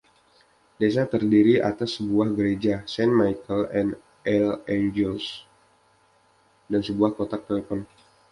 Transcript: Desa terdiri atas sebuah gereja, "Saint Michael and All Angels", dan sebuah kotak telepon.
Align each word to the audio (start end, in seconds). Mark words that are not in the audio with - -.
Desa 0.81 1.03
terdiri 1.13 1.55
atas 1.69 1.89
sebuah 2.01 2.29
gereja, 2.37 2.75
"Saint 2.93 3.13
Michael 3.19 3.61
and 3.79 3.89
All 4.31 4.51
Angels", 4.77 5.25
dan 6.71 6.81
sebuah 6.87 7.11
kotak 7.17 7.41
telepon. 7.47 7.79